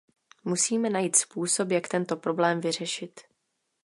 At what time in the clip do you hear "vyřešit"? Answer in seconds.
2.61-3.21